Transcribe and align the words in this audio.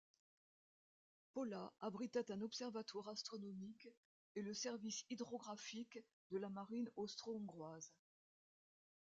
Pola 1.31 1.71
abritait 1.79 2.31
un 2.31 2.41
observatoire 2.41 3.07
astronomique 3.09 3.87
et 4.35 4.41
le 4.41 4.51
service 4.51 5.05
hydrographique 5.11 5.99
de 6.31 6.39
la 6.39 6.49
marine 6.49 6.89
austro-hongroise. 6.95 7.93